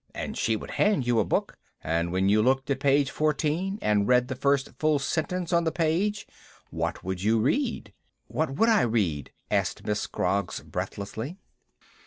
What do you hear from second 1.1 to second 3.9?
a book, and when you looked at page fourteen,